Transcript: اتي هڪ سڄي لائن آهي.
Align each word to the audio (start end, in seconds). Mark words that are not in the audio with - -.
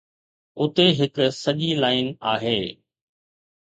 اتي 0.61 0.87
هڪ 0.99 1.15
سڄي 1.43 1.71
لائن 1.81 2.07
آهي. 2.35 2.59